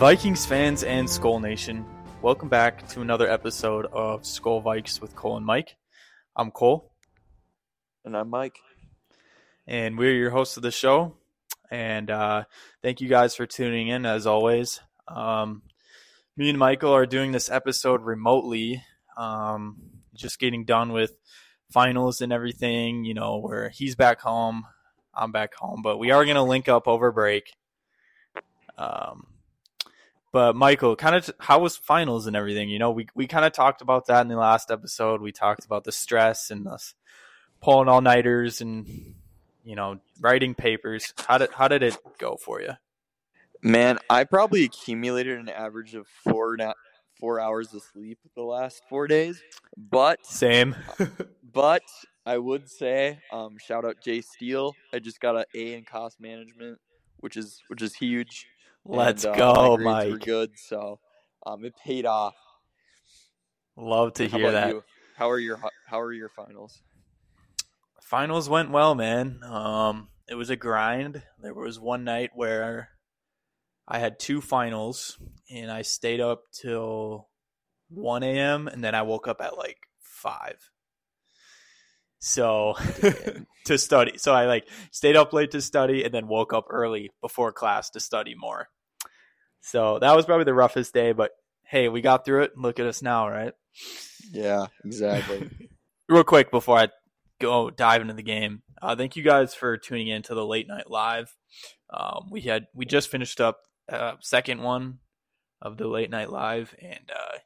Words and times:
Vikings 0.00 0.46
fans 0.46 0.82
and 0.82 1.06
Skol 1.06 1.42
Nation, 1.42 1.84
welcome 2.22 2.48
back 2.48 2.88
to 2.88 3.02
another 3.02 3.28
episode 3.30 3.84
of 3.92 4.22
Skol 4.22 4.64
Vikes 4.64 4.98
with 4.98 5.14
Cole 5.14 5.36
and 5.36 5.44
Mike. 5.44 5.76
I'm 6.34 6.50
Cole, 6.50 6.90
And 8.06 8.16
I'm 8.16 8.30
Mike. 8.30 8.56
and 9.66 9.98
we're 9.98 10.14
your 10.14 10.30
hosts 10.30 10.56
of 10.56 10.62
the 10.62 10.70
show. 10.70 11.16
And 11.70 12.10
uh, 12.10 12.44
thank 12.82 13.02
you 13.02 13.10
guys 13.10 13.34
for 13.34 13.44
tuning 13.44 13.88
in, 13.88 14.06
as 14.06 14.26
always. 14.26 14.80
Um, 15.06 15.60
me 16.34 16.48
and 16.48 16.58
Michael 16.58 16.94
are 16.94 17.04
doing 17.04 17.32
this 17.32 17.50
episode 17.50 18.00
remotely, 18.00 18.82
um, 19.18 19.76
just 20.14 20.38
getting 20.38 20.64
done 20.64 20.92
with 20.92 21.12
finals 21.70 22.22
and 22.22 22.32
everything. 22.32 23.04
You 23.04 23.12
know, 23.12 23.36
where 23.36 23.68
he's 23.68 23.96
back 23.96 24.22
home, 24.22 24.64
I'm 25.14 25.30
back 25.30 25.54
home, 25.56 25.82
but 25.82 25.98
we 25.98 26.10
are 26.10 26.24
going 26.24 26.36
to 26.36 26.42
link 26.42 26.70
up 26.70 26.88
over 26.88 27.12
break. 27.12 27.52
Um, 28.78 29.26
but 30.32 30.54
Michael, 30.54 30.96
kind 30.96 31.16
of, 31.16 31.30
how 31.38 31.60
was 31.60 31.76
finals 31.76 32.26
and 32.26 32.36
everything? 32.36 32.68
You 32.68 32.78
know, 32.78 32.90
we 32.90 33.08
we 33.14 33.26
kind 33.26 33.44
of 33.44 33.52
talked 33.52 33.82
about 33.82 34.06
that 34.06 34.22
in 34.22 34.28
the 34.28 34.36
last 34.36 34.70
episode. 34.70 35.20
We 35.20 35.32
talked 35.32 35.64
about 35.64 35.84
the 35.84 35.92
stress 35.92 36.50
and 36.50 36.66
the 36.66 36.78
pulling 37.60 37.88
all 37.88 38.00
nighters 38.00 38.60
and 38.60 39.14
you 39.64 39.76
know 39.76 40.00
writing 40.20 40.54
papers. 40.54 41.12
How 41.26 41.38
did 41.38 41.50
how 41.52 41.68
did 41.68 41.82
it 41.82 41.96
go 42.18 42.36
for 42.36 42.60
you? 42.60 42.72
Man, 43.62 43.98
I 44.08 44.24
probably 44.24 44.64
accumulated 44.64 45.38
an 45.38 45.48
average 45.48 45.94
of 45.94 46.06
four 46.06 46.56
na- 46.56 46.72
four 47.18 47.40
hours 47.40 47.74
of 47.74 47.82
sleep 47.82 48.18
the 48.34 48.42
last 48.42 48.82
four 48.88 49.06
days. 49.06 49.42
But 49.76 50.24
Same. 50.24 50.74
but 51.52 51.82
I 52.24 52.38
would 52.38 52.70
say, 52.70 53.18
um, 53.32 53.58
shout 53.58 53.84
out 53.84 53.96
Jay 54.02 54.22
Steele. 54.22 54.74
I 54.94 54.98
just 54.98 55.20
got 55.20 55.36
an 55.36 55.44
A 55.54 55.74
in 55.74 55.84
cost 55.84 56.20
management, 56.20 56.78
which 57.18 57.36
is 57.36 57.62
which 57.68 57.82
is 57.82 57.94
huge. 57.94 58.46
Let's 58.84 59.24
And, 59.24 59.34
uh, 59.40 59.52
go, 59.54 59.76
my 59.76 60.02
grades 60.02 60.06
Were 60.06 60.16
Mike. 60.18 60.24
good, 60.24 60.50
so 60.58 61.00
um, 61.46 61.64
it 61.64 61.74
paid 61.84 62.06
off. 62.06 62.34
Love 63.76 64.14
to 64.14 64.28
How 64.28 64.38
hear 64.38 64.52
that. 64.52 64.68
you? 64.68 64.84
How 65.16 65.30
are 65.30 65.38
your 65.38 65.58
how 65.86 66.00
are 66.00 66.12
your 66.12 66.28
finals? 66.30 66.80
Finals 68.02 68.48
went 68.48 68.70
well, 68.70 68.94
man. 68.94 69.40
Um, 69.44 70.08
it 70.28 70.34
was 70.34 70.50
a 70.50 70.56
grind. 70.56 71.22
There 71.40 71.54
was 71.54 71.78
one 71.78 72.04
night 72.04 72.30
where 72.34 72.90
I 73.86 73.98
had 73.98 74.18
two 74.18 74.40
finals, 74.40 75.18
and 75.50 75.70
I 75.70 75.82
stayed 75.82 76.20
up 76.20 76.44
till 76.52 77.28
one 77.88 78.22
a.m. 78.22 78.66
and 78.68 78.82
then 78.82 78.94
I 78.94 79.02
woke 79.02 79.28
up 79.28 79.40
at 79.40 79.56
like 79.56 79.78
five. 80.00 80.70
So 82.20 82.74
to 83.64 83.78
study. 83.78 84.18
So 84.18 84.32
I 84.32 84.46
like 84.46 84.68
stayed 84.90 85.16
up 85.16 85.32
late 85.32 85.50
to 85.52 85.60
study 85.60 86.04
and 86.04 86.14
then 86.14 86.28
woke 86.28 86.52
up 86.52 86.66
early 86.70 87.10
before 87.20 87.52
class 87.52 87.90
to 87.90 88.00
study 88.00 88.34
more. 88.36 88.68
So 89.62 89.98
that 89.98 90.16
was 90.16 90.24
probably 90.24 90.44
the 90.44 90.54
roughest 90.54 90.94
day, 90.94 91.12
but 91.12 91.32
hey, 91.64 91.88
we 91.88 92.00
got 92.00 92.24
through 92.24 92.42
it. 92.42 92.56
Look 92.56 92.78
at 92.78 92.86
us 92.86 93.02
now, 93.02 93.28
right? 93.28 93.52
Yeah, 94.32 94.66
exactly. 94.84 95.50
Real 96.08 96.24
quick 96.24 96.50
before 96.50 96.78
I 96.78 96.88
go 97.40 97.70
dive 97.70 98.00
into 98.00 98.14
the 98.14 98.22
game, 98.22 98.62
uh, 98.82 98.96
thank 98.96 99.16
you 99.16 99.22
guys 99.22 99.54
for 99.54 99.76
tuning 99.76 100.08
in 100.08 100.22
to 100.22 100.34
the 100.34 100.44
late 100.44 100.66
night 100.66 100.90
live. 100.90 101.34
Um, 101.92 102.28
we 102.30 102.40
had 102.40 102.66
we 102.74 102.86
just 102.86 103.10
finished 103.10 103.40
up 103.40 103.60
uh, 103.90 104.14
second 104.20 104.62
one 104.62 104.98
of 105.62 105.76
the 105.76 105.86
late 105.86 106.10
night 106.10 106.30
live, 106.30 106.74
and 106.80 107.10
uh, 107.14 107.38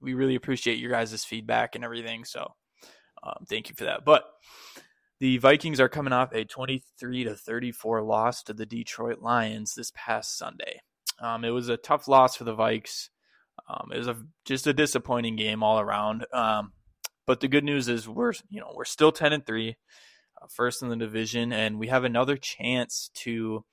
we 0.00 0.14
really 0.14 0.34
appreciate 0.34 0.78
your 0.78 0.90
guys' 0.90 1.24
feedback 1.24 1.74
and 1.74 1.84
everything. 1.84 2.24
So 2.24 2.54
um, 3.22 3.44
thank 3.48 3.68
you 3.68 3.74
for 3.74 3.84
that. 3.84 4.04
But 4.04 4.24
the 5.20 5.38
Vikings 5.38 5.80
are 5.80 5.88
coming 5.88 6.12
off 6.12 6.32
a 6.32 6.44
23 6.44 7.24
to 7.24 7.34
34 7.34 8.02
loss 8.02 8.42
to 8.44 8.52
the 8.52 8.66
Detroit 8.66 9.20
Lions 9.20 9.74
this 9.74 9.92
past 9.94 10.36
Sunday. 10.38 10.80
Um, 11.20 11.44
it 11.44 11.50
was 11.50 11.68
a 11.68 11.76
tough 11.76 12.06
loss 12.06 12.36
for 12.36 12.44
the 12.44 12.54
Vikes. 12.54 13.08
Um, 13.68 13.90
it 13.92 13.98
was 13.98 14.06
a, 14.06 14.16
just 14.44 14.66
a 14.66 14.72
disappointing 14.72 15.36
game 15.36 15.62
all 15.62 15.80
around. 15.80 16.26
Um, 16.32 16.72
but 17.26 17.40
the 17.40 17.48
good 17.48 17.64
news 17.64 17.88
is 17.88 18.08
we're 18.08 18.32
you 18.48 18.60
know 18.60 18.72
we're 18.74 18.84
still 18.84 19.12
10 19.12 19.32
and 19.32 19.44
three, 19.44 19.76
uh, 20.40 20.46
first 20.54 20.82
in 20.82 20.88
the 20.88 20.96
division, 20.96 21.52
and 21.52 21.78
we 21.78 21.88
have 21.88 22.04
another 22.04 22.36
chance 22.36 23.10
to 23.16 23.64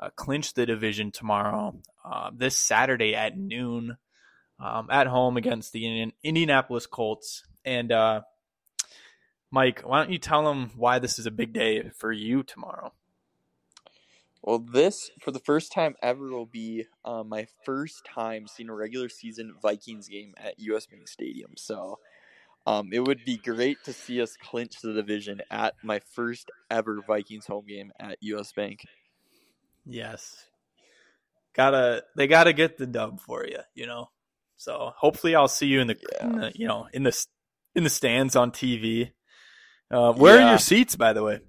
uh, 0.00 0.10
clinch 0.16 0.54
the 0.54 0.66
division 0.66 1.12
tomorrow, 1.12 1.78
uh, 2.04 2.30
this 2.34 2.56
Saturday 2.56 3.14
at 3.14 3.38
noon, 3.38 3.96
um, 4.58 4.88
at 4.90 5.06
home 5.06 5.36
against 5.36 5.72
the 5.72 5.86
Indian- 5.86 6.12
Indianapolis 6.24 6.86
Colts. 6.86 7.44
And 7.64 7.92
uh, 7.92 8.22
Mike, 9.56 9.80
why 9.86 9.96
don't 10.00 10.12
you 10.12 10.18
tell 10.18 10.44
them 10.44 10.70
why 10.76 10.98
this 10.98 11.18
is 11.18 11.24
a 11.24 11.30
big 11.30 11.54
day 11.54 11.88
for 11.96 12.12
you 12.12 12.42
tomorrow? 12.42 12.92
Well, 14.42 14.58
this 14.58 15.10
for 15.22 15.30
the 15.30 15.38
first 15.38 15.72
time 15.72 15.94
ever 16.02 16.28
will 16.28 16.44
be 16.44 16.84
uh, 17.06 17.24
my 17.24 17.46
first 17.64 18.04
time 18.04 18.48
seeing 18.48 18.68
a 18.68 18.74
regular 18.74 19.08
season 19.08 19.54
Vikings 19.62 20.08
game 20.08 20.34
at 20.36 20.58
US 20.58 20.84
Bank 20.84 21.08
Stadium. 21.08 21.52
So, 21.56 22.00
um, 22.66 22.90
it 22.92 22.98
would 23.06 23.24
be 23.24 23.38
great 23.38 23.78
to 23.84 23.94
see 23.94 24.20
us 24.20 24.36
clinch 24.36 24.82
the 24.82 24.92
division 24.92 25.40
at 25.50 25.72
my 25.82 26.00
first 26.00 26.50
ever 26.70 27.00
Vikings 27.06 27.46
home 27.46 27.64
game 27.66 27.92
at 27.98 28.18
US 28.20 28.52
Bank. 28.52 28.84
Yes. 29.86 30.50
Gotta 31.54 32.04
they 32.14 32.26
gotta 32.26 32.52
get 32.52 32.76
the 32.76 32.86
dub 32.86 33.20
for 33.20 33.46
you, 33.46 33.60
you 33.74 33.86
know. 33.86 34.10
So 34.58 34.92
hopefully 34.98 35.34
I'll 35.34 35.48
see 35.48 35.68
you 35.68 35.80
in 35.80 35.86
the, 35.86 35.96
Yeah. 36.20 36.28
the 36.28 36.52
you 36.54 36.68
know 36.68 36.88
in 36.92 37.04
the 37.04 37.26
in 37.74 37.84
the 37.84 37.90
stands 37.90 38.36
on 38.36 38.50
TV. 38.50 39.12
Uh, 39.90 40.12
where 40.12 40.40
are 40.40 40.50
your 40.50 40.58
seats, 40.58 40.96
by 40.96 41.12
the 41.12 41.22
way? 41.22 41.40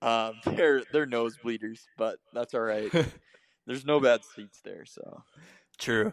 Um, 0.00 0.34
they're 0.46 0.82
they're 0.92 1.06
nosebleeders, 1.06 1.80
but 1.96 2.18
that's 2.32 2.54
all 2.54 2.60
right. 2.60 2.90
There's 3.66 3.84
no 3.84 4.00
bad 4.00 4.22
seats 4.24 4.60
there, 4.64 4.84
so 4.84 5.22
True. 5.78 6.12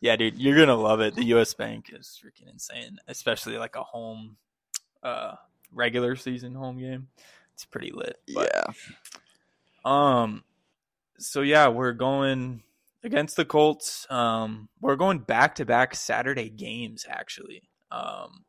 Yeah, 0.00 0.16
dude, 0.16 0.38
you're 0.38 0.56
gonna 0.56 0.76
love 0.76 1.00
it. 1.00 1.14
The 1.14 1.24
U.S. 1.26 1.54
Bank 1.54 1.90
is 1.92 2.20
freaking 2.22 2.50
insane, 2.50 2.98
especially 3.08 3.58
like 3.58 3.76
a 3.76 3.82
home, 3.82 4.36
uh, 5.02 5.34
regular 5.72 6.14
season 6.16 6.54
home 6.54 6.78
game. 6.78 7.08
It's 7.54 7.64
pretty 7.64 7.90
lit. 7.92 8.18
But, 8.34 8.50
yeah. 8.52 8.72
Um, 9.84 10.44
so 11.18 11.40
yeah, 11.40 11.68
we're 11.68 11.92
going 11.92 12.62
against 13.02 13.36
the 13.36 13.44
Colts. 13.44 14.06
Um, 14.10 14.68
we're 14.80 14.96
going 14.96 15.20
back 15.20 15.54
to 15.56 15.64
back 15.64 15.94
Saturday 15.94 16.48
games 16.48 17.06
actually. 17.08 17.62
Um, 17.90 18.44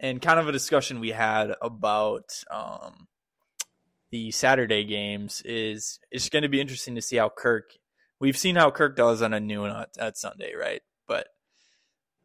and 0.00 0.20
kind 0.20 0.40
of 0.40 0.48
a 0.48 0.52
discussion 0.52 0.98
we 0.98 1.10
had 1.10 1.54
about 1.62 2.42
um 2.50 3.06
the 4.10 4.30
Saturday 4.32 4.84
games 4.84 5.40
is 5.44 6.00
it's 6.10 6.28
going 6.28 6.42
to 6.42 6.48
be 6.48 6.60
interesting 6.60 6.96
to 6.96 7.02
see 7.02 7.16
how 7.16 7.28
Kirk. 7.28 7.70
We've 8.18 8.36
seen 8.36 8.56
how 8.56 8.70
Kirk 8.70 8.96
does 8.96 9.22
on 9.22 9.32
a 9.32 9.40
noon 9.40 9.70
at, 9.70 9.90
at 9.98 10.18
Sunday, 10.18 10.52
right? 10.58 10.82
But 11.06 11.28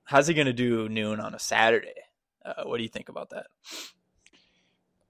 how's 0.04 0.28
he 0.28 0.34
going 0.34 0.48
to 0.48 0.54
do 0.54 0.90
noon 0.90 1.20
on 1.20 1.36
a 1.36 1.40
Saturday? 1.40 1.94
Uh, 2.44 2.64
what 2.64 2.78
do 2.78 2.84
you 2.84 2.90
think 2.90 3.10
about 3.10 3.30
that? 3.30 3.48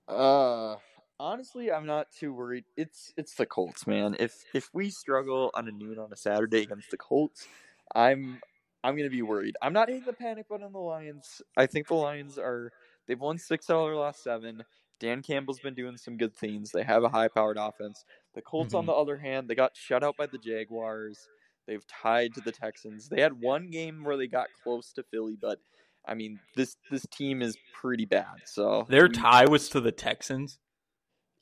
Uh, 0.08 0.76
honestly, 1.20 1.72
I'm 1.72 1.86
not 1.86 2.12
too 2.12 2.34
worried. 2.34 2.66
It's 2.76 3.14
it's 3.18 3.36
the 3.36 3.46
Colts, 3.46 3.88
man. 3.88 4.16
If 4.20 4.44
if 4.54 4.70
we 4.74 4.90
struggle 4.90 5.52
on 5.54 5.68
a 5.68 5.72
noon 5.72 5.98
on 5.98 6.12
a 6.12 6.18
Saturday 6.18 6.64
against 6.64 6.92
the 6.92 6.98
Colts, 6.98 7.48
I'm 7.94 8.42
I'm 8.86 8.96
gonna 8.96 9.10
be 9.10 9.22
worried. 9.22 9.56
I'm 9.62 9.74
not 9.74 9.90
hitting 9.90 10.06
the 10.06 10.14
panic 10.14 10.48
button 10.48 10.66
on 10.66 10.72
the 10.74 10.80
Lions. 10.80 11.42
I 11.58 11.66
think 11.66 11.88
the 11.88 11.96
Lions 11.96 12.38
are 12.38 12.72
they've 13.08 13.20
won 13.20 13.38
six 13.38 13.70
out 13.70 13.80
of 13.82 13.88
their 13.88 13.96
last 13.96 14.24
seven. 14.24 14.64
Dan 15.00 15.22
Campbell's 15.22 15.60
been 15.60 15.74
doing 15.74 15.98
some 15.98 16.16
good 16.18 16.36
things. 16.36 16.72
They 16.72 16.84
have 16.84 17.04
a 17.04 17.10
high 17.10 17.28
powered 17.28 17.58
offense. 17.58 18.06
The 18.34 18.42
Colts, 18.42 18.74
on 18.74 18.84
Mhm. 18.84 18.88
the 18.88 18.94
other 18.94 19.18
hand, 19.18 19.50
they 19.50 19.56
got 19.56 19.76
shut 19.76 20.04
out 20.04 20.16
by 20.18 20.26
the 20.28 20.38
Jaguars. 20.38 21.28
They've 21.68 21.86
tied 21.88 22.34
to 22.36 22.42
the 22.42 22.52
Texans. 22.52 23.10
They 23.10 23.22
had 23.22 23.42
one 23.42 23.70
game 23.72 24.04
where 24.04 24.16
they 24.18 24.28
got 24.28 24.48
close 24.64 24.94
to 24.94 25.04
Philly, 25.04 25.36
but 25.40 25.60
I 26.06 26.14
mean 26.14 26.40
this 26.56 26.78
this 26.92 27.06
team 27.08 27.42
is 27.42 27.58
pretty 27.74 28.06
bad. 28.06 28.44
So 28.46 28.86
Their 28.88 29.10
tie 29.10 29.46
was 29.48 29.68
to 29.70 29.82
the 29.82 29.92
Texans. 29.92 30.60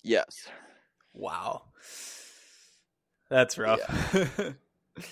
Yes. 0.03 0.47
Wow. 1.13 1.65
That's 3.29 3.57
rough. 3.57 3.79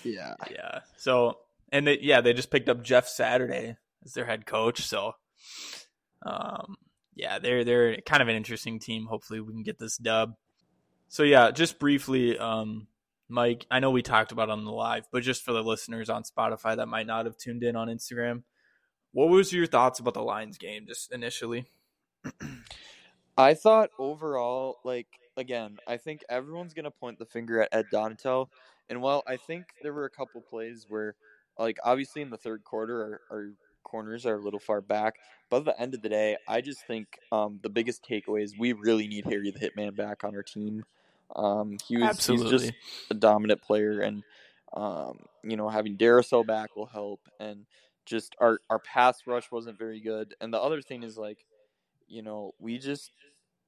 Yeah. 0.04 0.34
Yeah. 0.50 0.80
So, 0.96 1.38
and 1.72 1.86
they, 1.86 1.98
yeah, 2.00 2.20
they 2.20 2.32
just 2.32 2.50
picked 2.50 2.68
up 2.68 2.84
Jeff 2.84 3.08
Saturday 3.08 3.76
as 4.04 4.12
their 4.12 4.26
head 4.26 4.46
coach. 4.46 4.82
So, 4.82 5.12
um, 6.24 6.76
yeah, 7.14 7.38
they're 7.38 7.64
they're 7.64 7.96
kind 8.02 8.22
of 8.22 8.28
an 8.28 8.36
interesting 8.36 8.78
team. 8.78 9.06
Hopefully, 9.06 9.40
we 9.40 9.52
can 9.52 9.62
get 9.62 9.78
this 9.78 9.96
dub. 9.96 10.34
So 11.08 11.24
yeah, 11.24 11.50
just 11.50 11.78
briefly, 11.78 12.38
um, 12.38 12.86
Mike, 13.28 13.66
I 13.70 13.80
know 13.80 13.90
we 13.90 14.00
talked 14.00 14.32
about 14.32 14.48
on 14.48 14.64
the 14.64 14.70
live, 14.70 15.06
but 15.12 15.22
just 15.22 15.42
for 15.44 15.52
the 15.52 15.62
listeners 15.62 16.08
on 16.08 16.22
Spotify 16.22 16.76
that 16.76 16.88
might 16.88 17.06
not 17.06 17.26
have 17.26 17.36
tuned 17.36 17.62
in 17.62 17.76
on 17.76 17.88
Instagram, 17.88 18.44
what 19.12 19.28
was 19.28 19.52
your 19.52 19.66
thoughts 19.66 20.00
about 20.00 20.14
the 20.14 20.22
Lions 20.22 20.56
game 20.56 20.86
just 20.86 21.12
initially? 21.12 21.66
I 23.36 23.54
thought 23.54 23.90
overall, 23.98 24.78
like 24.84 25.06
again, 25.36 25.76
I 25.86 25.98
think 25.98 26.22
everyone's 26.30 26.74
gonna 26.74 26.90
point 26.90 27.18
the 27.18 27.26
finger 27.26 27.60
at 27.60 27.68
Ed 27.72 27.86
Donatell, 27.92 28.46
and 28.88 29.02
while 29.02 29.22
I 29.26 29.36
think 29.36 29.64
there 29.82 29.92
were 29.92 30.06
a 30.06 30.10
couple 30.10 30.40
plays 30.40 30.86
where, 30.88 31.14
like 31.58 31.78
obviously 31.84 32.22
in 32.22 32.30
the 32.30 32.36
third 32.36 32.64
quarter, 32.64 33.20
our, 33.30 33.36
our 33.36 33.50
corners 33.84 34.26
are 34.26 34.36
a 34.36 34.40
little 34.40 34.60
far 34.60 34.80
back, 34.80 35.16
but 35.50 35.58
at 35.58 35.64
the 35.64 35.80
end 35.80 35.94
of 35.94 36.02
the 36.02 36.08
day, 36.08 36.36
I 36.48 36.60
just 36.60 36.86
think 36.86 37.18
um, 37.30 37.60
the 37.62 37.70
biggest 37.70 38.04
takeaway 38.08 38.42
is 38.42 38.56
we 38.58 38.72
really 38.72 39.08
need 39.08 39.24
Harry 39.26 39.50
the 39.50 39.60
Hitman 39.60 39.94
back 39.96 40.24
on 40.24 40.34
our 40.34 40.42
team. 40.42 40.84
Um, 41.34 41.78
he 41.86 41.98
was 41.98 42.26
he's 42.26 42.44
just 42.44 42.72
a 43.10 43.14
dominant 43.14 43.62
player, 43.62 44.00
and 44.00 44.22
Um, 44.74 45.18
you 45.44 45.58
know, 45.58 45.68
having 45.68 45.98
Darrisaw 45.98 46.46
back 46.46 46.76
will 46.76 46.86
help, 46.86 47.20
and 47.38 47.66
just 48.06 48.34
our 48.38 48.58
our 48.70 48.78
pass 48.78 49.26
rush 49.26 49.50
wasn't 49.52 49.78
very 49.78 50.00
good. 50.00 50.34
And 50.40 50.50
the 50.50 50.58
other 50.58 50.80
thing 50.80 51.02
is 51.02 51.18
like, 51.18 51.44
you 52.08 52.22
know, 52.22 52.54
we 52.58 52.78
just 52.78 53.10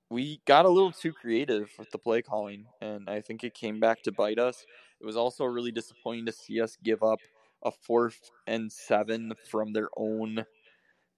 we 0.09 0.41
got 0.47 0.65
a 0.65 0.71
little 0.71 0.93
too 0.93 1.13
creative 1.13 1.69
with 1.79 1.91
the 1.91 1.99
play 1.99 2.23
calling, 2.23 2.65
and 2.81 3.11
I 3.11 3.21
think 3.21 3.45
it 3.45 3.53
came 3.53 3.81
back 3.81 4.03
to 4.05 4.13
bite 4.13 4.39
us. 4.39 4.65
It 4.99 5.05
was 5.05 5.17
also 5.17 5.45
really 5.45 5.73
disappointing 5.73 6.25
to 6.25 6.33
see 6.33 6.59
us 6.63 6.79
give 6.83 7.03
up 7.03 7.21
a 7.65 7.71
fourth 7.71 8.31
and 8.47 8.71
seven 8.71 9.33
from 9.51 9.73
their 9.73 9.89
own 9.97 10.45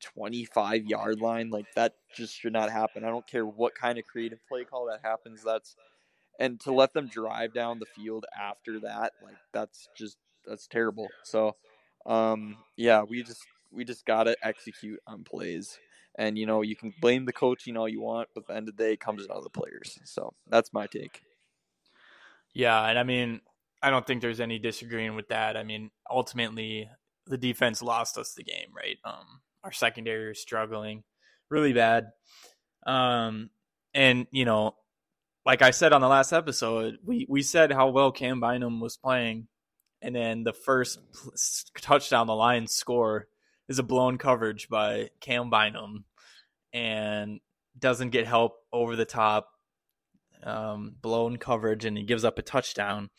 25 0.01 0.87
yard 0.87 1.21
line. 1.21 1.51
Like 1.51 1.67
that 1.75 1.95
just 2.15 2.39
should 2.39 2.53
not 2.53 2.71
happen. 2.71 3.05
I 3.05 3.09
don't 3.09 3.27
care 3.27 3.47
what 3.47 3.75
kind 3.75 3.99
of 3.99 4.07
creative 4.07 4.39
play 4.49 4.65
call 4.65 4.87
that 4.87 5.01
happens. 5.03 5.43
That's 5.45 5.77
and 6.39 6.61
to 6.61 6.73
let 6.73 6.93
them 6.93 7.09
drive 7.09 7.55
down 7.55 7.79
the 7.79 7.87
field 7.87 8.27
after 8.39 8.81
that, 8.81 9.13
like 9.23 9.37
that's 9.53 9.89
just 9.97 10.19
that's 10.47 10.67
terrible. 10.67 11.09
So 11.23 11.57
um 12.05 12.57
yeah, 12.77 13.03
we 13.03 13.23
just 13.23 13.45
we 13.73 13.85
just 13.85 14.07
gotta 14.07 14.37
execute 14.43 15.01
on 15.07 15.25
plays. 15.25 15.79
And 16.19 16.39
you 16.39 16.47
know, 16.47 16.63
you 16.63 16.77
can 16.77 16.95
blame 17.01 17.27
the 17.27 17.33
coaching 17.33 17.77
all 17.77 17.89
you 17.89 18.01
want, 18.01 18.29
but 18.35 18.45
at 18.45 18.47
the 18.49 18.57
end 18.57 18.69
of 18.69 18.77
the 18.77 18.83
day 18.83 18.93
it 18.95 19.01
comes 19.01 19.25
out 19.25 19.37
of 19.37 19.45
the 19.45 19.51
players. 19.51 19.99
So 20.05 20.35
that's 20.49 20.73
my 20.73 20.87
take. 20.87 21.23
Yeah, 22.55 22.83
and 22.87 22.99
I 22.99 23.03
mean, 23.03 23.43
I 23.87 23.91
don't 23.91 24.07
think 24.07 24.21
there's 24.21 24.41
any 24.41 24.59
disagreeing 24.59 25.15
with 25.15 25.29
that. 25.29 25.57
I 25.57 25.63
mean, 25.63 25.91
ultimately 26.11 26.89
the 27.27 27.39
defense 27.39 27.83
lost 27.83 28.19
us 28.19 28.35
the 28.35 28.45
game, 28.45 28.69
right? 28.75 28.97
Um 29.05 29.41
our 29.65 29.73
secondary 29.73 30.31
is 30.31 30.41
struggling 30.41 31.03
really 31.51 31.73
bad. 31.73 32.13
Um, 32.87 33.51
and 33.95 34.27
you 34.31 34.45
know, 34.45 34.75
like 35.45 35.63
I 35.63 35.71
said 35.71 35.93
on 35.93 36.01
the 36.01 36.09
last 36.09 36.33
episode, 36.33 36.99
we 37.05 37.27
we 37.29 37.43
said 37.43 37.73
how 37.73 37.89
well 37.89 38.13
Cam 38.13 38.41
Bynum 38.41 38.81
was 38.81 38.97
playing, 38.97 39.49
and 40.03 40.15
then 40.15 40.45
the 40.45 40.53
first 40.53 40.99
touchdown 41.81 42.27
the 42.27 42.35
Lions 42.35 42.75
score 42.75 43.29
is 43.69 43.79
a 43.79 43.85
blown 43.85 44.19
coverage 44.19 44.69
by 44.69 45.11
Cam 45.21 45.51
Bynum, 45.51 46.05
and 46.73 47.41
doesn't 47.79 48.11
get 48.11 48.27
help 48.27 48.57
over 48.73 48.97
the 48.97 49.05
top, 49.05 49.49
um, 50.43 50.95
blown 51.01 51.37
coverage, 51.37 51.85
and 51.85 51.97
he 51.97 52.05
gives 52.05 52.25
up 52.25 52.39
a 52.39 52.43
touchdown. 52.43 53.11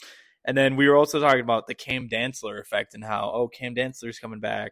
And 0.48 0.58
then 0.58 0.78
we 0.78 0.88
were 0.88 0.96
also 0.96 1.20
talking 1.20 1.42
about 1.42 1.68
the 1.68 1.76
Cam 1.76 2.10
Dantzler 2.10 2.60
effect 2.60 2.96
and 2.96 3.04
how 3.04 3.32
oh 3.34 3.48
Cam 3.48 3.76
Dantzler's 3.76 4.18
coming 4.18 4.40
back 4.40 4.72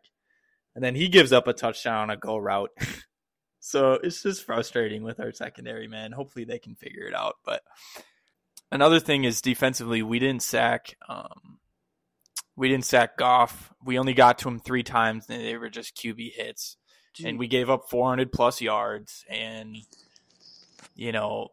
and 0.75 0.83
then 0.83 0.93
he 0.93 1.07
gives 1.07 1.31
up 1.31 1.47
a 1.47 1.53
touchdown 1.53 2.03
on 2.03 2.09
a 2.09 2.17
go 2.17 2.37
route. 2.37 2.71
so 3.59 3.93
it's 3.93 4.21
just 4.21 4.43
frustrating 4.43 5.03
with 5.03 5.19
our 5.19 5.31
secondary, 5.31 5.87
man. 5.87 6.11
Hopefully 6.11 6.45
they 6.45 6.59
can 6.59 6.75
figure 6.75 7.07
it 7.07 7.15
out. 7.15 7.35
But 7.45 7.63
another 8.71 8.99
thing 8.99 9.23
is 9.23 9.41
defensively, 9.41 10.03
we 10.03 10.19
didn't 10.19 10.43
sack. 10.43 10.97
Um, 11.07 11.59
we 12.57 12.67
didn't 12.67 12.85
sack 12.85 13.17
Goff. 13.17 13.73
We 13.83 13.97
only 13.97 14.13
got 14.13 14.37
to 14.39 14.49
him 14.49 14.59
three 14.59 14.83
times, 14.83 15.27
and 15.29 15.41
they 15.41 15.57
were 15.57 15.69
just 15.69 15.95
QB 15.95 16.33
hits. 16.33 16.77
Dude. 17.15 17.27
And 17.27 17.39
we 17.39 17.47
gave 17.47 17.69
up 17.69 17.89
400 17.89 18.33
plus 18.33 18.59
yards, 18.59 19.23
and 19.29 19.77
you 20.95 21.13
know, 21.13 21.49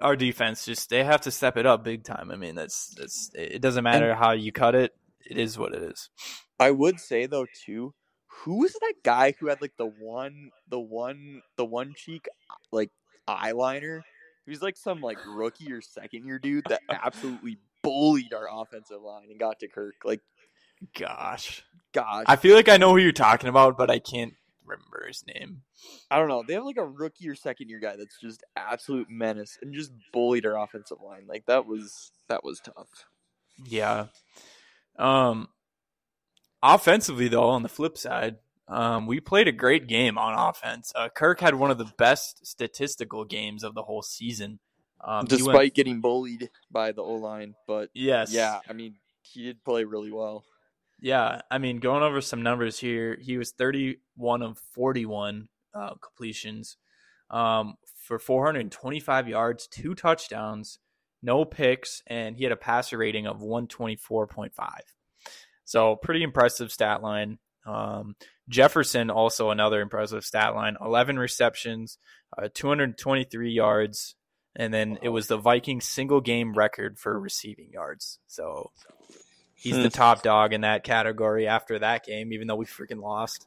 our 0.00 0.16
defense 0.16 0.64
just 0.64 0.90
they 0.90 1.04
have 1.04 1.20
to 1.22 1.30
step 1.30 1.56
it 1.56 1.66
up 1.66 1.84
big 1.84 2.04
time. 2.04 2.30
I 2.30 2.36
mean, 2.36 2.54
that's 2.54 2.94
that's 2.96 3.30
it 3.34 3.60
doesn't 3.60 3.84
matter 3.84 4.10
and, 4.10 4.18
how 4.18 4.32
you 4.32 4.52
cut 4.52 4.74
it. 4.74 4.92
It 5.28 5.38
is 5.38 5.58
what 5.58 5.74
it 5.74 5.82
is. 5.82 6.10
I 6.58 6.70
would 6.70 7.00
say 7.00 7.26
though 7.26 7.46
too, 7.64 7.94
who 8.28 8.60
was 8.60 8.72
that 8.74 8.94
guy 9.04 9.34
who 9.38 9.48
had 9.48 9.60
like 9.60 9.76
the 9.76 9.86
one, 9.86 10.50
the 10.68 10.80
one, 10.80 11.42
the 11.56 11.64
one 11.64 11.94
cheek 11.96 12.26
like 12.72 12.90
eyeliner? 13.28 14.02
He 14.44 14.50
was 14.50 14.62
like 14.62 14.76
some 14.76 15.00
like 15.00 15.18
rookie 15.26 15.72
or 15.72 15.80
second 15.80 16.26
year 16.26 16.38
dude 16.38 16.64
that 16.68 16.80
absolutely 16.90 17.58
bullied 17.82 18.32
our 18.32 18.48
offensive 18.50 19.02
line 19.02 19.28
and 19.30 19.40
got 19.40 19.58
to 19.60 19.68
Kirk. 19.68 19.94
Like, 20.04 20.20
gosh, 20.96 21.64
gosh, 21.92 22.24
I 22.28 22.36
feel 22.36 22.54
like 22.54 22.68
I 22.68 22.76
know 22.76 22.90
who 22.90 22.98
you're 22.98 23.12
talking 23.12 23.48
about, 23.48 23.76
but 23.76 23.90
I 23.90 23.98
can't 23.98 24.34
remember 25.06 25.08
his 25.08 25.24
name. 25.26 25.62
I 26.10 26.18
don't 26.18 26.28
know. 26.28 26.42
They 26.46 26.54
have 26.54 26.64
like 26.64 26.76
a 26.76 26.86
rookie 26.86 27.28
or 27.28 27.34
second 27.34 27.68
year 27.68 27.80
guy 27.80 27.96
that's 27.96 28.18
just 28.20 28.42
absolute 28.56 29.08
menace 29.10 29.58
and 29.62 29.74
just 29.74 29.92
bullied 30.12 30.46
our 30.46 30.58
offensive 30.58 30.98
line. 31.04 31.26
Like 31.26 31.46
that 31.46 31.66
was 31.66 32.12
that 32.28 32.44
was 32.44 32.60
tough. 32.60 33.06
Yeah. 33.64 34.06
Um 34.98 35.48
Offensively, 36.62 37.28
though, 37.28 37.50
on 37.50 37.62
the 37.62 37.68
flip 37.68 37.96
side, 37.96 38.36
um, 38.66 39.06
we 39.06 39.20
played 39.20 39.46
a 39.46 39.52
great 39.52 39.86
game 39.86 40.18
on 40.18 40.34
offense. 40.34 40.90
Uh, 40.96 41.08
Kirk 41.08 41.38
had 41.38 41.54
one 41.54 41.70
of 41.70 41.78
the 41.78 41.92
best 41.96 42.44
statistical 42.44 43.24
games 43.24 43.62
of 43.62 43.74
the 43.74 43.82
whole 43.82 44.02
season. 44.02 44.58
Um, 45.00 45.26
Despite 45.26 45.54
went, 45.54 45.74
getting 45.74 46.00
bullied 46.00 46.50
by 46.70 46.90
the 46.90 47.02
O 47.02 47.14
line, 47.14 47.54
but 47.68 47.90
yes, 47.94 48.32
yeah, 48.32 48.60
I 48.68 48.72
mean, 48.72 48.96
he 49.22 49.44
did 49.44 49.62
play 49.62 49.84
really 49.84 50.10
well. 50.10 50.44
Yeah, 51.00 51.42
I 51.50 51.58
mean, 51.58 51.78
going 51.78 52.02
over 52.02 52.20
some 52.20 52.42
numbers 52.42 52.78
here, 52.78 53.18
he 53.20 53.36
was 53.36 53.52
31 53.52 54.42
of 54.42 54.58
41 54.72 55.48
uh, 55.74 55.94
completions 56.02 56.78
um, 57.30 57.74
for 58.06 58.18
425 58.18 59.28
yards, 59.28 59.66
two 59.66 59.94
touchdowns, 59.94 60.78
no 61.22 61.44
picks, 61.44 62.02
and 62.06 62.36
he 62.36 62.44
had 62.44 62.52
a 62.52 62.56
passer 62.56 62.98
rating 62.98 63.26
of 63.26 63.40
124.5. 63.40 64.50
So 65.64 65.96
pretty 65.96 66.22
impressive 66.22 66.72
stat 66.72 67.02
line. 67.02 67.38
Um, 67.66 68.14
Jefferson 68.48 69.10
also 69.10 69.50
another 69.50 69.80
impressive 69.80 70.24
stat 70.24 70.54
line: 70.54 70.76
11 70.80 71.18
receptions, 71.18 71.98
uh, 72.38 72.48
223 72.54 73.50
yards, 73.50 74.14
and 74.54 74.72
then 74.72 74.98
it 75.02 75.08
was 75.08 75.26
the 75.26 75.36
Vikings 75.36 75.84
single 75.84 76.20
game 76.20 76.54
record 76.54 76.98
for 76.98 77.18
receiving 77.18 77.70
yards. 77.72 78.20
So 78.28 78.70
he's 79.56 79.76
the 79.76 79.82
hmm. 79.84 79.88
top 79.88 80.22
dog 80.22 80.52
in 80.52 80.60
that 80.60 80.84
category 80.84 81.48
after 81.48 81.78
that 81.78 82.04
game, 82.04 82.32
even 82.32 82.46
though 82.46 82.56
we 82.56 82.66
freaking 82.66 83.02
lost. 83.02 83.46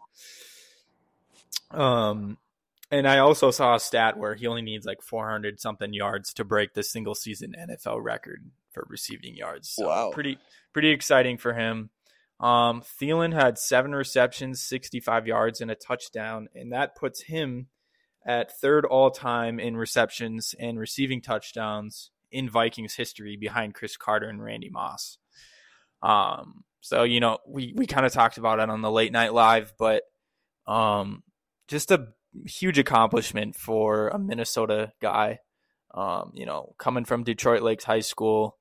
Um, 1.72 2.38
and 2.92 3.08
I 3.08 3.20
also 3.20 3.52
saw 3.52 3.76
a 3.76 3.80
stat 3.80 4.18
where 4.18 4.36
he 4.36 4.48
only 4.48 4.64
needs 4.64 4.86
like 4.86 5.02
400 5.02 5.60
something 5.60 5.94
yards 5.94 6.34
to 6.34 6.44
break 6.44 6.74
the 6.74 6.84
single 6.84 7.16
season 7.16 7.56
NFL 7.58 8.04
record 8.04 8.50
for 8.72 8.86
receiving 8.90 9.36
yards. 9.36 9.70
So 9.70 9.88
wow, 9.88 10.12
pretty 10.12 10.40
pretty 10.74 10.90
exciting 10.90 11.38
for 11.38 11.54
him. 11.54 11.92
Um, 12.40 12.82
Thielen 12.82 13.34
had 13.34 13.58
seven 13.58 13.94
receptions, 13.94 14.62
65 14.62 15.28
yards, 15.28 15.60
and 15.62 15.70
a 15.70 15.76
touchdown, 15.76 16.48
and 16.56 16.72
that 16.72 16.96
puts 16.96 17.24
him 17.24 17.68
at 18.26 18.58
third 18.60 18.86
all 18.86 19.12
time 19.12 19.60
in 19.60 19.76
receptions 19.76 20.56
and 20.60 20.80
receiving 20.80 21.22
touchdowns 21.22 22.12
in 22.32 22.50
Vikings 22.50 22.96
history 22.96 23.36
behind 23.36 23.74
Cris 23.74 23.98
Carter 23.98 24.30
and 24.30 24.42
Randy 24.42 24.70
Moss. 24.70 25.18
Um, 26.02 26.64
so 26.82 27.04
you 27.04 27.20
know, 27.20 27.40
we 27.48 27.74
we 27.76 27.86
kind 27.86 28.06
of 28.06 28.14
talked 28.14 28.38
about 28.38 28.60
it 28.60 28.70
on 28.70 28.82
the 28.82 28.92
late 28.92 29.12
night 29.12 29.34
live, 29.34 29.74
but 29.78 30.04
um, 30.68 31.24
just 31.68 31.92
a 31.92 32.08
huge 32.46 32.78
accomplishment 32.78 33.56
for 33.56 34.10
a 34.10 34.20
Minnesota 34.20 34.92
guy. 35.02 35.40
Um, 35.94 36.32
you 36.36 36.46
know, 36.46 36.76
coming 36.78 37.06
from 37.06 37.24
Detroit 37.24 37.64
Lakes 37.64 37.84
High 37.84 38.02
School, 38.02 38.58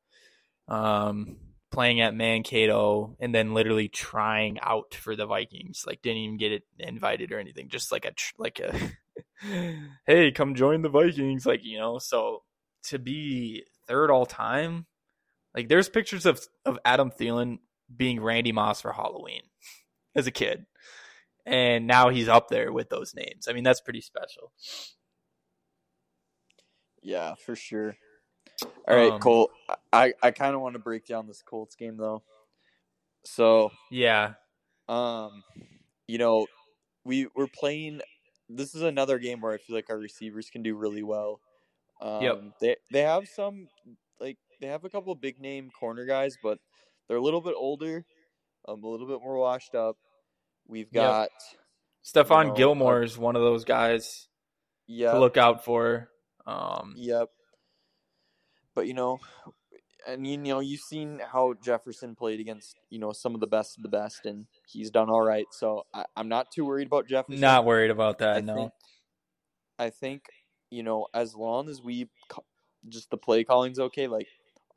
um, 0.66 1.36
playing 1.70 2.00
at 2.00 2.14
Mankato 2.14 3.16
and 3.20 3.34
then 3.34 3.54
literally 3.54 3.88
trying 3.88 4.58
out 4.60 4.94
for 4.94 5.14
the 5.14 5.26
Vikings. 5.26 5.84
Like 5.86 6.02
didn't 6.02 6.18
even 6.18 6.38
get 6.38 6.52
it 6.52 6.64
invited 6.78 7.32
or 7.32 7.38
anything. 7.38 7.68
Just 7.68 7.92
like 7.92 8.04
a 8.04 8.12
like 8.38 8.60
a 8.60 8.74
hey, 10.06 10.32
come 10.32 10.54
join 10.54 10.82
the 10.82 10.88
Vikings. 10.88 11.46
Like 11.46 11.64
you 11.64 11.78
know, 11.78 11.98
so 11.98 12.42
to 12.84 12.98
be 12.98 13.64
third 13.86 14.10
all 14.10 14.26
time, 14.26 14.86
like 15.54 15.68
there's 15.68 15.88
pictures 15.88 16.26
of 16.26 16.40
of 16.64 16.78
Adam 16.84 17.10
Thielen 17.10 17.58
being 17.94 18.20
Randy 18.20 18.52
Moss 18.52 18.80
for 18.80 18.92
Halloween 18.92 19.42
as 20.14 20.26
a 20.26 20.30
kid, 20.30 20.66
and 21.46 21.86
now 21.86 22.10
he's 22.10 22.28
up 22.28 22.48
there 22.48 22.72
with 22.72 22.90
those 22.90 23.14
names. 23.14 23.48
I 23.48 23.52
mean, 23.52 23.64
that's 23.64 23.80
pretty 23.80 24.00
special. 24.00 24.52
Yeah, 27.02 27.34
for 27.34 27.56
sure. 27.56 27.96
All 28.86 28.96
right, 28.96 29.12
um, 29.12 29.20
Colt. 29.20 29.50
I, 29.92 30.14
I 30.22 30.30
kind 30.30 30.54
of 30.54 30.60
want 30.60 30.74
to 30.74 30.80
break 30.80 31.06
down 31.06 31.26
this 31.26 31.42
Colts 31.42 31.74
game 31.76 31.96
though. 31.96 32.22
So 33.24 33.70
yeah, 33.90 34.34
um, 34.88 35.42
you 36.06 36.18
know, 36.18 36.46
we 37.04 37.28
we're 37.34 37.46
playing. 37.46 38.00
This 38.48 38.74
is 38.74 38.82
another 38.82 39.18
game 39.18 39.40
where 39.40 39.52
I 39.52 39.58
feel 39.58 39.76
like 39.76 39.90
our 39.90 39.98
receivers 39.98 40.48
can 40.50 40.62
do 40.62 40.74
really 40.74 41.02
well. 41.02 41.40
Um, 42.00 42.22
yep. 42.22 42.42
They 42.60 42.76
they 42.90 43.02
have 43.02 43.28
some 43.28 43.68
they 44.60 44.68
have 44.68 44.84
a 44.84 44.90
couple 44.90 45.12
of 45.12 45.20
big 45.20 45.40
name 45.40 45.70
corner 45.70 46.04
guys, 46.04 46.36
but 46.42 46.58
they're 47.06 47.16
a 47.16 47.22
little 47.22 47.40
bit 47.40 47.54
older, 47.56 48.04
um, 48.66 48.82
a 48.82 48.88
little 48.88 49.06
bit 49.06 49.20
more 49.22 49.38
washed 49.38 49.74
up. 49.74 49.96
We've 50.66 50.92
got 50.92 51.30
yep. 52.12 52.26
Stephon 52.26 52.42
you 52.42 52.48
know, 52.48 52.54
Gilmore 52.54 53.02
is 53.02 53.16
one 53.16 53.36
of 53.36 53.42
those 53.42 53.64
guys. 53.64 54.28
Yeah. 54.86 55.12
To 55.12 55.20
look 55.20 55.36
out 55.36 55.64
for. 55.64 56.08
Um, 56.46 56.94
yep. 56.96 57.28
But 58.74 58.86
you 58.86 58.94
know, 58.94 59.18
and 60.06 60.26
you 60.26 60.38
know 60.38 60.60
you've 60.60 60.80
seen 60.80 61.20
how 61.32 61.54
Jefferson 61.62 62.14
played 62.14 62.40
against 62.40 62.76
you 62.90 62.98
know 62.98 63.12
some 63.12 63.34
of 63.34 63.40
the 63.40 63.46
best 63.46 63.76
of 63.76 63.82
the 63.82 63.88
best, 63.88 64.24
and 64.24 64.46
he's 64.66 64.90
done 64.90 65.10
all 65.10 65.22
right. 65.22 65.46
So 65.52 65.84
I, 65.92 66.06
am 66.16 66.28
not 66.28 66.50
too 66.50 66.64
worried 66.64 66.86
about 66.86 67.06
Jefferson. 67.06 67.40
Not 67.40 67.64
worried 67.64 67.90
about 67.90 68.18
that. 68.18 68.36
I 68.36 68.40
no. 68.40 68.54
Think, 68.54 68.72
I 69.78 69.90
think 69.90 70.22
you 70.70 70.82
know 70.82 71.06
as 71.12 71.34
long 71.34 71.68
as 71.68 71.82
we 71.82 72.08
just 72.88 73.10
the 73.10 73.16
play 73.16 73.44
calling's 73.44 73.78
okay, 73.78 74.06
like 74.06 74.28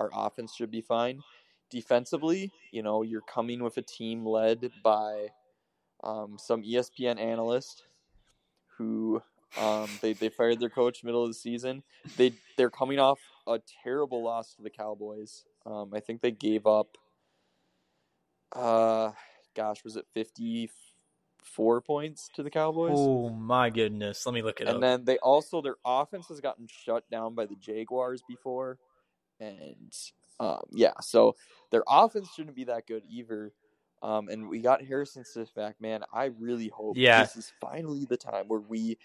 our 0.02 0.10
offense 0.14 0.56
should 0.56 0.72
be 0.72 0.82
fine. 0.82 1.22
defensively, 1.70 2.52
you 2.72 2.84
know, 2.84 3.02
you're 3.02 3.22
coming 3.22 3.64
with 3.64 3.78
a 3.78 3.82
team 3.82 4.26
led 4.26 4.72
by 4.84 5.28
um, 6.04 6.38
some 6.38 6.64
ESPN 6.64 7.20
analyst 7.20 7.84
who 8.78 9.22
um, 9.60 9.88
they 10.02 10.14
they 10.14 10.30
fired 10.30 10.60
their 10.60 10.70
coach 10.70 11.04
middle 11.04 11.24
of 11.24 11.30
the 11.30 11.34
season. 11.36 11.84
They 12.18 12.34
they're 12.58 12.70
coming 12.70 13.00
off 13.00 13.20
a 13.48 13.60
terrible 13.84 14.24
loss 14.24 14.54
to 14.56 14.64
the 14.64 14.70
Cowboys. 14.70 15.44
Um, 15.66 15.92
I 15.94 16.00
think 16.00 16.22
they 16.22 16.32
gave 16.32 16.66
up. 16.68 16.98
Uh, 18.54 19.12
gosh, 19.56 19.84
was 19.84 19.96
it 19.96 20.06
fifty 20.14 20.70
four 21.44 21.82
points 21.82 22.30
to 22.36 22.44
the 22.44 22.50
Cowboys? 22.50 22.96
Oh 22.96 23.30
my 23.30 23.70
goodness! 23.70 24.26
Let 24.26 24.34
me 24.34 24.42
look 24.42 24.62
it 24.62 24.68
and 24.68 24.70
up. 24.70 24.76
And 24.76 24.84
then 24.84 25.06
they 25.06 25.18
also 25.20 25.62
their 25.62 25.78
offense 25.86 26.28
has 26.30 26.42
gotten 26.42 26.68
shut 26.68 27.10
down 27.10 27.36
by 27.36 27.46
the 27.46 27.56
Jaguars 27.56 28.24
before, 28.28 28.78
and 29.42 29.94
um, 30.40 30.62
yeah, 30.72 30.94
so 31.02 31.36
their 31.72 31.84
offense 31.88 32.30
shouldn't 32.36 32.56
be 32.56 32.64
that 32.66 32.88
good 32.88 33.04
either. 33.10 33.52
Um, 34.04 34.30
and 34.30 34.50
we 34.50 34.62
got 34.62 34.84
Harrison 34.84 35.24
Smith 35.24 35.54
back, 35.54 35.76
man. 35.80 36.04
I 36.12 36.26
really 36.40 36.70
hope 36.70 36.98
Yeah. 36.98 37.22
this 37.24 37.36
is 37.36 37.54
finally 37.62 38.06
the 38.06 38.18
time 38.18 38.46
where 38.48 38.60
we 38.60 38.98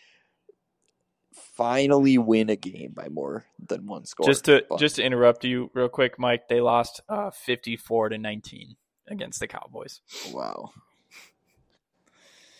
finally 1.35 2.16
win 2.16 2.49
a 2.49 2.57
game 2.57 2.93
by 2.95 3.09
more 3.11 3.45
than 3.69 3.87
one 3.87 4.07
score. 4.07 4.26
just 4.26 4.47
to 4.47 4.64
But- 4.71 4.78
just 4.78 4.97
to 4.97 5.02
interrupt 5.05 5.45
you 5.45 5.71
real 5.75 5.90
quick, 5.90 6.19
Mike. 6.19 6.49
They 6.49 6.62
lost 6.62 7.02
uh, 7.11 7.31
fifty-four 7.31 8.09
to 8.09 8.16
nineteen 8.19 8.76
against 9.07 9.40
the 9.40 9.47
Cowboys. 9.47 10.00
wow. 10.33 10.71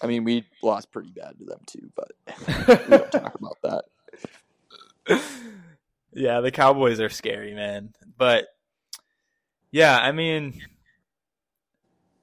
I 0.03 0.07
mean, 0.07 0.25
we 0.25 0.45
lost 0.63 0.93
pretty 0.93 1.11
bad 1.11 1.39
to 1.39 1.45
them 1.47 1.61
too, 1.67 1.91
but 1.97 2.13
we 2.91 2.97
don't 2.99 3.11
talk 3.13 3.35
about 3.35 3.57
that. 3.63 3.85
yeah, 6.17 6.41
the 6.41 6.51
Cowboys 6.51 6.99
are 6.99 7.11
scary, 7.11 7.55
man. 7.55 7.93
But 8.17 8.47
yeah, 9.71 9.99
I 9.99 10.13
mean, 10.13 10.63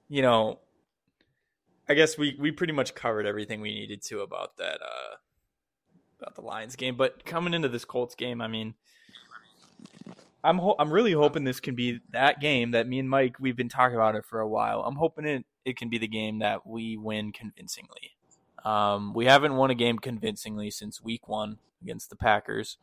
you 0.09 0.23
know, 0.23 0.59
I 1.87 1.93
guess 1.93 2.17
we 2.17 2.35
we 2.39 2.51
pretty 2.51 2.73
much 2.73 2.95
covered 2.95 3.27
everything 3.27 3.61
we 3.61 3.73
needed 3.73 4.01
to 4.03 4.21
about 4.21 4.57
that 4.57 4.81
uh 4.81 5.15
about 6.19 6.33
the 6.33 6.41
Lions 6.41 6.75
game. 6.75 6.95
But 6.95 7.23
coming 7.23 7.53
into 7.53 7.69
this 7.69 7.85
Colts 7.85 8.15
game, 8.15 8.41
I 8.41 8.47
mean, 8.47 8.73
I'm 10.43 10.57
ho- 10.57 10.75
I'm 10.79 10.91
really 10.91 11.11
hoping 11.11 11.43
this 11.43 11.59
can 11.59 11.75
be 11.75 11.99
that 12.11 12.41
game 12.41 12.71
that 12.71 12.87
me 12.87 12.97
and 12.97 13.09
Mike 13.09 13.35
we've 13.39 13.55
been 13.55 13.69
talking 13.69 13.95
about 13.95 14.15
it 14.15 14.25
for 14.25 14.39
a 14.39 14.49
while. 14.49 14.81
I'm 14.81 14.95
hoping 14.95 15.25
it 15.25 15.45
it 15.65 15.77
can 15.77 15.89
be 15.89 15.99
the 15.99 16.07
game 16.07 16.39
that 16.39 16.65
we 16.65 16.97
win 16.97 17.31
convincingly. 17.31 18.17
Um, 18.65 19.13
we 19.13 19.25
haven't 19.25 19.55
won 19.55 19.69
a 19.69 19.75
game 19.75 19.99
convincingly 19.99 20.71
since 20.71 20.99
Week 20.99 21.27
One 21.27 21.59
against 21.83 22.09
the 22.09 22.15
Packers. 22.15 22.77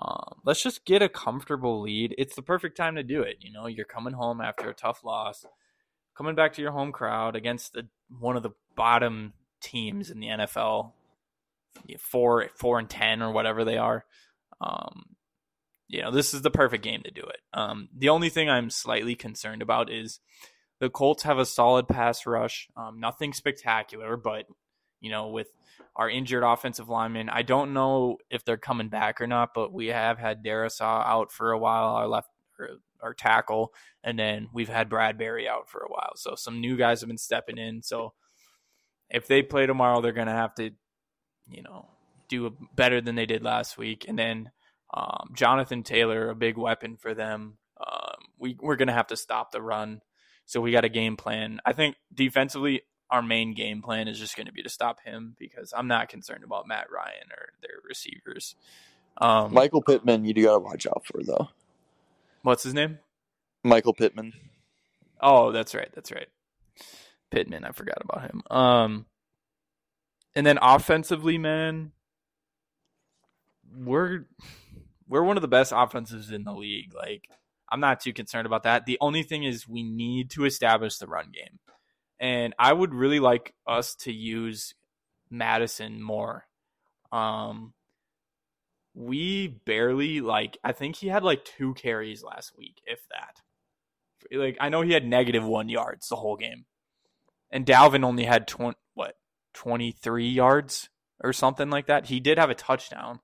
Um, 0.00 0.40
let's 0.44 0.62
just 0.62 0.84
get 0.84 1.02
a 1.02 1.08
comfortable 1.08 1.80
lead. 1.80 2.14
It's 2.18 2.36
the 2.36 2.42
perfect 2.42 2.76
time 2.76 2.96
to 2.96 3.02
do 3.02 3.22
it. 3.22 3.36
You 3.40 3.52
know, 3.52 3.66
you're 3.66 3.86
coming 3.86 4.12
home 4.12 4.40
after 4.40 4.68
a 4.68 4.74
tough 4.74 5.04
loss, 5.04 5.44
coming 6.16 6.34
back 6.34 6.52
to 6.54 6.62
your 6.62 6.72
home 6.72 6.92
crowd 6.92 7.34
against 7.34 7.72
the, 7.72 7.88
one 8.18 8.36
of 8.36 8.42
the 8.42 8.50
bottom 8.74 9.32
teams 9.62 10.10
in 10.10 10.20
the 10.20 10.28
NFL, 10.28 10.92
four 11.98 12.48
four 12.56 12.78
and 12.78 12.90
ten 12.90 13.22
or 13.22 13.32
whatever 13.32 13.64
they 13.64 13.78
are. 13.78 14.04
Um, 14.60 15.16
you 15.88 16.02
know, 16.02 16.10
this 16.10 16.34
is 16.34 16.42
the 16.42 16.50
perfect 16.50 16.82
game 16.82 17.02
to 17.04 17.10
do 17.10 17.22
it. 17.22 17.40
Um, 17.54 17.88
the 17.96 18.08
only 18.08 18.28
thing 18.28 18.50
I'm 18.50 18.70
slightly 18.70 19.14
concerned 19.14 19.62
about 19.62 19.90
is 19.90 20.20
the 20.80 20.90
Colts 20.90 21.22
have 21.22 21.38
a 21.38 21.46
solid 21.46 21.88
pass 21.88 22.26
rush. 22.26 22.68
Um, 22.76 23.00
nothing 23.00 23.32
spectacular, 23.32 24.16
but 24.16 24.46
you 25.00 25.10
know, 25.10 25.28
with 25.28 25.48
our 25.94 26.08
injured 26.08 26.42
offensive 26.42 26.88
linemen, 26.88 27.28
I 27.28 27.42
don't 27.42 27.72
know 27.72 28.18
if 28.30 28.44
they're 28.44 28.56
coming 28.56 28.88
back 28.88 29.20
or 29.20 29.26
not. 29.26 29.54
But 29.54 29.72
we 29.72 29.88
have 29.88 30.18
had 30.18 30.44
Darrisaw 30.44 31.06
out 31.06 31.32
for 31.32 31.52
a 31.52 31.58
while, 31.58 31.88
our 31.88 32.08
left 32.08 32.28
our 33.02 33.14
tackle, 33.14 33.72
and 34.02 34.18
then 34.18 34.48
we've 34.52 34.68
had 34.68 34.88
Bradbury 34.88 35.48
out 35.48 35.68
for 35.68 35.80
a 35.80 35.88
while. 35.88 36.12
So 36.16 36.34
some 36.34 36.60
new 36.60 36.76
guys 36.76 37.00
have 37.00 37.08
been 37.08 37.18
stepping 37.18 37.58
in. 37.58 37.82
So 37.82 38.14
if 39.10 39.26
they 39.26 39.42
play 39.42 39.66
tomorrow, 39.66 40.00
they're 40.00 40.12
gonna 40.12 40.32
have 40.32 40.54
to, 40.56 40.70
you 41.48 41.62
know, 41.62 41.88
do 42.28 42.56
better 42.74 43.00
than 43.00 43.14
they 43.14 43.26
did 43.26 43.42
last 43.42 43.78
week. 43.78 44.06
And 44.08 44.18
then 44.18 44.50
um, 44.92 45.30
Jonathan 45.34 45.82
Taylor, 45.82 46.30
a 46.30 46.34
big 46.34 46.56
weapon 46.56 46.96
for 46.96 47.14
them. 47.14 47.58
Um, 47.78 48.16
we 48.38 48.56
we're 48.60 48.76
gonna 48.76 48.92
have 48.92 49.08
to 49.08 49.16
stop 49.16 49.52
the 49.52 49.62
run. 49.62 50.00
So 50.46 50.60
we 50.60 50.72
got 50.72 50.84
a 50.84 50.88
game 50.88 51.16
plan. 51.16 51.60
I 51.66 51.72
think 51.72 51.96
defensively, 52.14 52.82
our 53.10 53.22
main 53.22 53.54
game 53.54 53.82
plan 53.82 54.08
is 54.08 54.18
just 54.18 54.36
going 54.36 54.46
to 54.46 54.52
be 54.52 54.62
to 54.62 54.68
stop 54.68 55.00
him 55.04 55.36
because 55.38 55.72
I'm 55.76 55.86
not 55.86 56.08
concerned 56.08 56.44
about 56.44 56.66
Matt 56.66 56.88
Ryan 56.90 57.30
or 57.30 57.50
their 57.62 57.78
receivers. 57.88 58.56
Um, 59.18 59.54
Michael 59.54 59.82
Pittman, 59.82 60.24
you 60.24 60.34
do 60.34 60.44
gotta 60.44 60.58
watch 60.58 60.86
out 60.86 61.04
for 61.06 61.22
though. 61.22 61.48
what's 62.42 62.62
his 62.62 62.74
name? 62.74 62.98
Michael 63.64 63.94
Pittman. 63.94 64.32
Oh, 65.20 65.52
that's 65.52 65.74
right. 65.74 65.88
That's 65.94 66.12
right. 66.12 66.28
Pittman. 67.30 67.64
I 67.64 67.72
forgot 67.72 67.98
about 68.02 68.22
him. 68.22 68.42
Um, 68.50 69.06
and 70.34 70.46
then 70.46 70.58
offensively, 70.60 71.38
man, 71.38 71.92
we're 73.74 74.26
we're 75.08 75.22
one 75.22 75.36
of 75.36 75.42
the 75.42 75.48
best 75.48 75.72
offenses 75.74 76.30
in 76.30 76.44
the 76.44 76.52
league. 76.52 76.94
Like, 76.94 77.28
I'm 77.70 77.80
not 77.80 78.00
too 78.00 78.12
concerned 78.12 78.46
about 78.46 78.64
that. 78.64 78.86
The 78.86 78.98
only 79.00 79.22
thing 79.22 79.44
is 79.44 79.66
we 79.66 79.82
need 79.82 80.30
to 80.30 80.44
establish 80.44 80.98
the 80.98 81.06
run 81.06 81.30
game, 81.32 81.58
and 82.20 82.54
I 82.58 82.72
would 82.72 82.94
really 82.94 83.20
like 83.20 83.54
us 83.66 83.94
to 84.00 84.12
use 84.12 84.74
Mattison 85.30 86.02
more. 86.02 86.46
Um, 87.12 87.74
we 88.94 89.48
barely 89.48 90.20
like. 90.20 90.58
I 90.64 90.72
think 90.72 90.96
he 90.96 91.08
had 91.08 91.22
like 91.22 91.44
two 91.44 91.74
carries 91.74 92.22
last 92.22 92.52
week, 92.56 92.80
if 92.86 93.00
that 93.10 93.42
like 94.32 94.56
I 94.60 94.68
know 94.68 94.82
he 94.82 94.92
had 94.92 95.06
negative 95.06 95.44
one 95.44 95.68
yards 95.68 96.08
the 96.08 96.16
whole 96.16 96.36
game, 96.36 96.64
and 97.50 97.66
Dalvin 97.66 98.04
only 98.04 98.24
had 98.24 98.48
twenty 98.48 98.76
what 98.94 99.14
twenty 99.54 99.92
three 99.92 100.28
yards 100.28 100.88
or 101.22 101.32
something 101.32 101.70
like 101.70 101.86
that. 101.86 102.06
He 102.06 102.20
did 102.20 102.38
have 102.38 102.50
a 102.50 102.54
touchdown, 102.54 103.20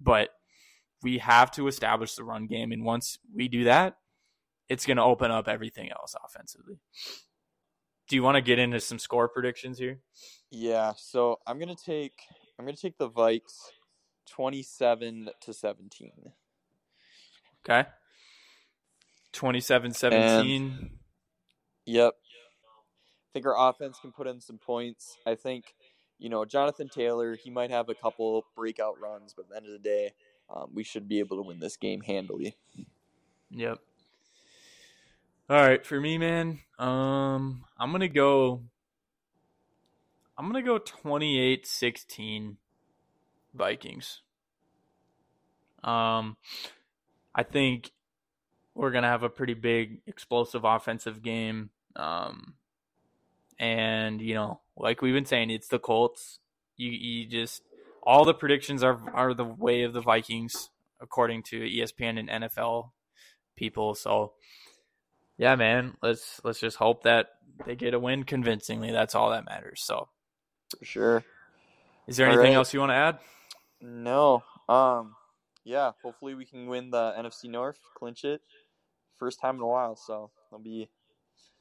but 0.00 0.30
we 1.02 1.18
have 1.18 1.50
to 1.52 1.68
establish 1.68 2.14
the 2.14 2.24
run 2.24 2.46
game, 2.46 2.72
and 2.72 2.84
once 2.84 3.18
we 3.34 3.48
do 3.48 3.64
that, 3.64 3.96
it's 4.68 4.86
going 4.86 4.96
to 4.96 5.02
open 5.02 5.30
up 5.30 5.48
everything 5.48 5.90
else 5.90 6.14
offensively. 6.24 6.80
Do 8.08 8.16
you 8.16 8.22
want 8.22 8.36
to 8.36 8.42
get 8.42 8.58
into 8.58 8.80
some 8.80 8.98
score 8.98 9.28
predictions 9.28 9.78
here? 9.78 10.00
Yeah, 10.50 10.92
so 10.96 11.40
I'm 11.46 11.58
gonna 11.58 11.74
take 11.74 12.20
I'm 12.58 12.64
gonna 12.64 12.76
take 12.76 12.98
the 12.98 13.08
Vikes 13.08 13.70
twenty-seven 14.28 15.30
to 15.40 15.52
seventeen. 15.52 16.32
Okay. 17.68 17.88
27-17. 19.34 20.90
Yep. 21.86 22.12
I 22.14 23.28
think 23.32 23.46
our 23.46 23.68
offense 23.68 23.98
can 24.00 24.12
put 24.12 24.26
in 24.26 24.40
some 24.40 24.58
points. 24.58 25.18
I 25.26 25.34
think, 25.34 25.74
you 26.18 26.28
know, 26.28 26.44
Jonathan 26.44 26.88
Taylor, 26.88 27.34
he 27.34 27.50
might 27.50 27.70
have 27.70 27.88
a 27.88 27.94
couple 27.94 28.44
breakout 28.54 29.00
runs, 29.00 29.34
but 29.34 29.46
at 29.46 29.48
the 29.50 29.56
end 29.56 29.66
of 29.66 29.72
the 29.72 29.78
day, 29.78 30.12
um, 30.54 30.70
we 30.72 30.84
should 30.84 31.08
be 31.08 31.18
able 31.18 31.36
to 31.38 31.42
win 31.42 31.58
this 31.58 31.76
game 31.76 32.00
handily. 32.00 32.56
Yep. 33.50 33.78
All 35.50 35.60
right, 35.60 35.84
for 35.84 36.00
me, 36.00 36.16
man, 36.16 36.60
um, 36.78 37.66
I'm 37.78 37.92
gonna 37.92 38.08
go. 38.08 38.62
I'm 40.38 40.46
gonna 40.46 40.62
go 40.62 40.78
28-16 40.78 42.56
Vikings. 43.52 44.22
Um, 45.82 46.38
I 47.34 47.42
think 47.42 47.90
we're 48.74 48.90
gonna 48.90 49.08
have 49.10 49.22
a 49.22 49.28
pretty 49.28 49.52
big, 49.52 50.00
explosive 50.06 50.64
offensive 50.64 51.22
game. 51.22 51.68
Um, 51.94 52.54
and 53.58 54.22
you 54.22 54.32
know, 54.32 54.60
like 54.78 55.02
we've 55.02 55.12
been 55.12 55.26
saying, 55.26 55.50
it's 55.50 55.68
the 55.68 55.78
Colts. 55.78 56.38
You 56.78 56.90
you 56.90 57.26
just 57.26 57.62
all 58.02 58.24
the 58.24 58.32
predictions 58.32 58.82
are 58.82 58.98
are 59.12 59.34
the 59.34 59.44
way 59.44 59.82
of 59.82 59.92
the 59.92 60.00
Vikings 60.00 60.70
according 61.02 61.42
to 61.42 61.60
ESPN 61.60 62.18
and 62.18 62.44
NFL 62.44 62.92
people. 63.56 63.94
So 63.94 64.32
yeah, 65.38 65.56
man, 65.56 65.96
let's 66.02 66.40
let's 66.44 66.60
just 66.60 66.76
hope 66.76 67.02
that 67.04 67.28
they 67.66 67.76
get 67.76 67.94
a 67.94 67.98
win 67.98 68.24
convincingly. 68.24 68.90
That's 68.92 69.14
all 69.14 69.30
that 69.30 69.44
matters. 69.44 69.82
So 69.82 70.08
For 70.78 70.84
sure. 70.84 71.24
is 72.06 72.16
there 72.16 72.26
All 72.26 72.32
anything 72.34 72.52
right. 72.52 72.56
else 72.56 72.72
you 72.74 72.80
want 72.80 72.90
to 72.90 72.96
add? 72.96 73.18
No. 73.80 74.42
Um 74.68 75.14
yeah, 75.64 75.92
hopefully 76.02 76.34
we 76.34 76.44
can 76.44 76.66
win 76.66 76.90
the 76.90 77.14
NFC 77.18 77.44
North, 77.48 77.78
clinch 77.96 78.24
it. 78.24 78.42
First 79.18 79.40
time 79.40 79.56
in 79.56 79.62
a 79.62 79.66
while, 79.66 79.96
so 79.96 80.30
it'll 80.50 80.62
be 80.62 80.88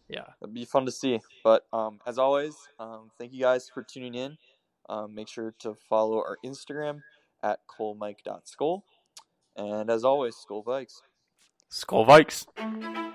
Yeah. 0.10 0.25
it'll 0.42 0.53
be 0.53 0.65
fun 0.65 0.86
to 0.86 0.92
see. 0.92 1.22
But 1.44 1.65
um 1.74 2.00
as 2.06 2.18
always, 2.18 2.56
um 2.80 3.12
thank 3.18 3.34
you 3.34 3.39
guys 3.42 3.70
for 3.70 3.84
tuning 3.84 4.15
in. 4.15 4.38
Um 4.89 5.13
make 5.15 5.27
sure 5.27 5.53
to 5.60 5.75
follow 5.89 6.18
our 6.18 6.38
Instagram 6.46 7.01
at 7.44 7.60
colemike.skull. 7.68 8.84
And 9.56 9.89
as 9.92 10.03
always, 10.03 10.36
Skol 10.36 10.63
Vikes. 10.65 11.01
Skol 11.72 12.08
Vikes. 12.08 13.12